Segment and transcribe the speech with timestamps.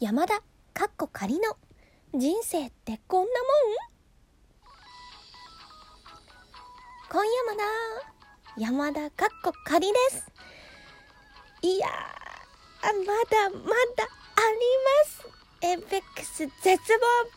[0.00, 0.40] 山田
[0.72, 1.58] かっこ仮の。
[2.14, 3.32] 人生ってこんなもん？
[7.10, 7.64] 今夜まだ
[8.56, 10.26] 山田かっこ仮です。
[11.60, 11.90] いやー
[13.06, 13.58] まだま
[13.94, 14.56] だあり
[14.96, 15.28] ます。
[15.60, 16.80] Apex 絶望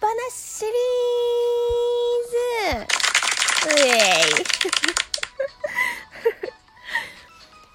[0.00, 3.74] 話シリーズ。
[3.74, 3.90] うえ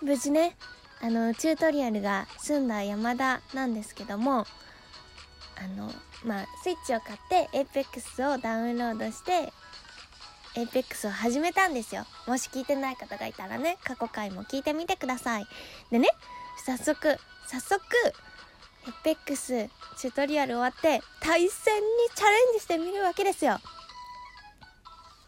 [0.02, 0.56] い無事ね
[1.02, 4.48] あのチュートリアルが済んだ山田なんですけども
[5.60, 5.92] あの
[6.24, 9.52] まあスイッチを買って APEX をダウンロードして
[10.56, 12.06] APEX を始めたんですよ。
[12.28, 15.48] もし聞いてない方がいたらね過去回も聞いてみてください。
[15.92, 16.10] でね
[16.66, 17.18] 早速
[17.48, 17.82] 早速
[19.04, 21.82] APEX チュートリアル終わって対戦に
[22.16, 23.60] チャレンジしてみるわけですよ。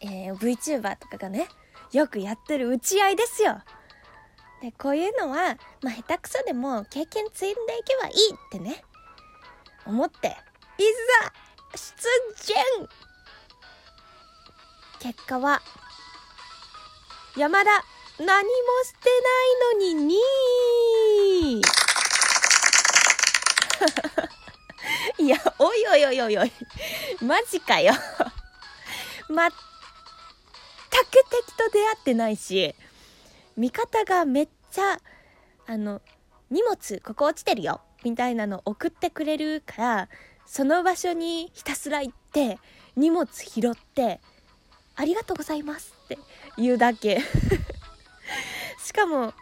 [0.00, 1.48] えー、VTuber とかがね
[1.92, 3.60] よくやってる打ち合いですよ。
[4.62, 8.84] でこういうのは、まあ、下手くそでも経験積んでいけばいいってね
[9.90, 11.32] 思っていざ
[11.74, 11.82] 出
[12.46, 12.54] 陣。
[15.00, 15.60] 結果は
[17.36, 17.70] 山田
[18.20, 18.44] 何も
[18.84, 21.60] してないのに2
[25.18, 26.52] 位 いやおいおいおいおいおい。
[27.20, 27.92] マジかよ。
[29.28, 29.54] 全く
[31.30, 32.76] 敵と出会ってないし
[33.56, 35.00] 味方がめっちゃ
[35.66, 36.00] あの
[36.48, 37.80] 荷物ここ落ちてるよ。
[38.04, 40.08] みたいなの送ってくれるから
[40.46, 42.58] その場所にひたすら行って
[42.96, 44.20] 荷物拾って
[44.96, 46.18] 「ありがとうございます」って
[46.56, 47.20] 言うだけ
[48.82, 49.32] しかも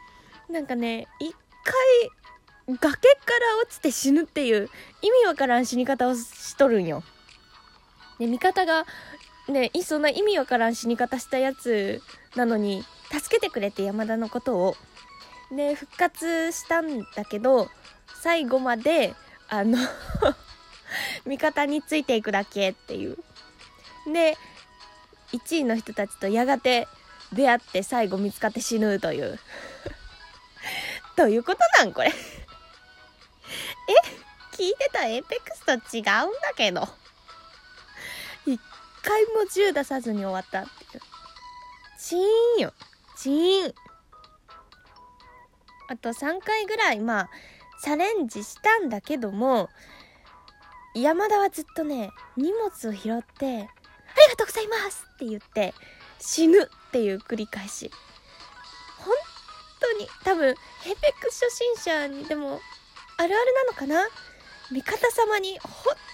[0.48, 4.68] なんかね一回崖から落ちて死ぬっていう
[5.00, 7.02] 意味わからん死に方をしとるんよ。
[8.18, 8.84] で味方が
[9.48, 12.02] ねそんな意味わからん死に方したやつ
[12.36, 14.76] なのに助けてくれて山田のことを。
[15.50, 17.70] で復活したんだけど
[18.20, 19.14] 最後まで
[19.48, 19.78] あの
[21.26, 23.18] 味方についていくだけっていう。
[24.12, 24.36] で
[25.32, 26.88] 1位の人たちとやがて
[27.32, 29.38] 出会って最後見つかって死ぬという。
[31.16, 32.14] どういうことなんこれ え
[34.52, 36.88] 聞いてた Apex と違うんだけど。
[38.46, 38.60] 一
[39.02, 41.02] 回も銃出さずに終わったっていう。
[41.98, 42.18] チー
[42.58, 42.72] ンよ。
[43.18, 43.74] チーン。
[45.88, 47.30] あと3回ぐらい、まあ、
[47.82, 49.68] チャレンジしたんだけども、
[50.94, 53.66] 山田はずっとね、荷物を拾って、あり
[54.30, 55.74] がとうございますって言って、
[56.18, 57.90] 死ぬっていう繰り返し。
[58.98, 59.14] 本
[59.80, 62.60] 当に、多分、ヘペック初心者にでも、
[63.16, 64.08] あるあるなのかな？
[64.70, 65.72] 味方様に本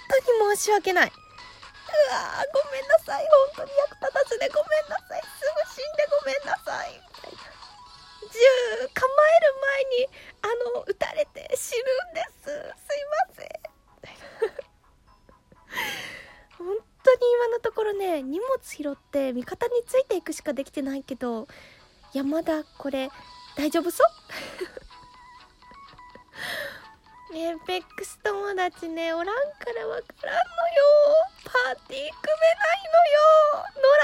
[0.08, 1.08] 当に申し訳ない。
[1.08, 3.26] うわーごめんなさい。
[3.54, 5.22] 本当に役立たずでごめんなさい。
[5.38, 7.03] すぐ死んでごめんなさい。
[8.94, 10.08] 構える前に、
[10.42, 10.46] あ
[10.78, 11.82] の、撃たれて死ぬ
[12.12, 12.44] んです。
[12.44, 13.48] すいません。
[16.58, 21.46] 本当に今のところね、荷物拾って味方についていくしかできてないけど、
[22.12, 23.10] 山田、これ、
[23.56, 24.02] 大丈夫そ
[27.32, 27.36] う？
[27.36, 29.32] エーペックス友達ね、おらんか
[29.74, 30.44] らわからんのよ。
[31.44, 32.10] パーティー組めない
[32.92, 33.66] のよ。
[33.74, 33.80] 野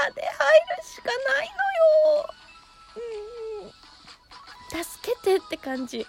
[5.71, 6.05] 感じ。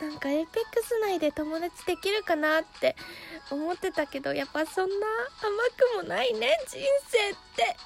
[0.00, 2.96] なんかエーペックス内で友達できるかなって
[3.50, 5.06] 思ってたけど、やっぱそんな
[5.42, 6.78] 甘くもないね、人
[7.08, 7.76] 生って。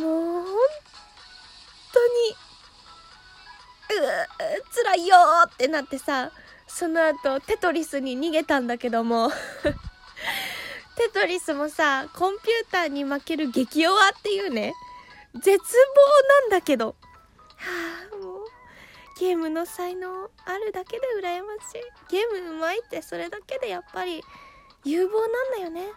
[0.00, 0.54] もう、本
[1.92, 2.36] 当に、
[4.00, 6.30] うう辛いよーってなってさ、
[6.66, 9.30] その後テトリスに逃げたんだけども
[10.96, 14.74] テトリスもさ、コンピューターに負ける激弱っていうね、
[15.34, 15.58] 絶望
[16.42, 16.96] なんだけど。
[17.56, 18.44] はあ、もう、
[19.18, 21.82] ゲームの才能あるだけで羨ましい。
[22.10, 24.22] ゲームうまいってそれだけでやっぱり
[24.84, 25.88] 有望なんだよね。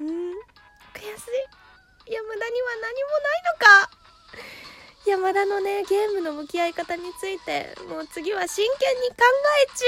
[0.00, 1.64] うん、悔しい。
[2.06, 4.04] 山田には何もないのか
[5.06, 9.16] 山田のね、ゲームの向き合い方について、もう次は真剣に考
[9.62, 9.78] え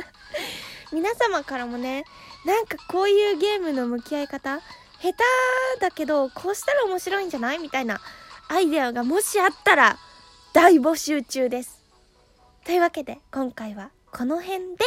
[0.00, 2.04] 中 皆様からもね、
[2.44, 4.60] なんかこういうゲームの向き合い方、
[5.00, 8.00] 下手だけど、こうしたら面白いんじゃないみたいな
[8.48, 9.98] アイデアがもしあったら、
[10.52, 11.82] 大募集中です。
[12.64, 14.84] というわけで、今回はこの辺で、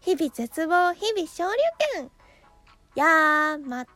[0.00, 1.58] 日々絶望、日々昇竜
[1.94, 2.10] 拳
[2.94, 3.90] やーまた